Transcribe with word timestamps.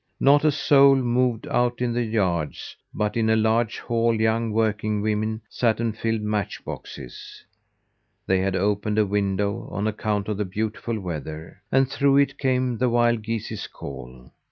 Not 0.19 0.43
a 0.43 0.51
soul 0.51 0.95
moved 0.95 1.45
out 1.45 1.79
in 1.79 1.93
the 1.93 2.01
yards; 2.03 2.75
but 2.91 3.15
in 3.15 3.29
a 3.29 3.35
large 3.35 3.77
hall 3.77 4.19
young 4.19 4.49
working 4.51 4.99
women 5.03 5.41
sat 5.47 5.79
and 5.79 5.95
filled 5.95 6.23
match 6.23 6.65
boxes. 6.65 7.45
They 8.25 8.39
had 8.39 8.55
opened 8.55 8.97
a 8.97 9.05
window 9.05 9.67
on 9.69 9.85
account 9.85 10.27
of 10.27 10.37
the 10.37 10.45
beautiful 10.45 10.99
weather, 10.99 11.61
and 11.71 11.87
through 11.87 12.17
it 12.17 12.39
came 12.39 12.79
the 12.79 12.89
wild 12.89 13.21
geese's 13.21 13.67
call. 13.67 14.31